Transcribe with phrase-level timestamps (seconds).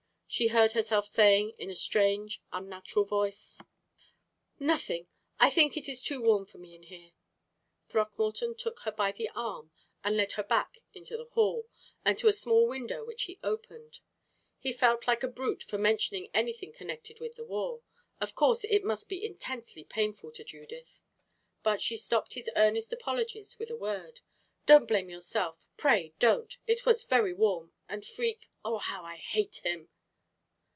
[0.33, 3.59] She heard herself saying, in a strange, unnatural voice:
[4.59, 5.09] "Nothing.
[5.41, 7.11] I think it is too warm for me in here."
[7.89, 9.71] Throckmorton took her by the arm
[10.05, 11.67] and led her back into the hall,
[12.05, 13.99] and to a small window which he opened.
[14.57, 17.81] He felt like a brute for mentioning anything connected with the war
[18.21, 21.01] of course it must be intensely painful to Judith
[21.61, 24.21] but she stopped his earnest apologies with a word.
[24.65, 26.57] "Don't blame yourself pray, don't.
[26.67, 29.89] It was very warm and Freke oh, how I hate him!"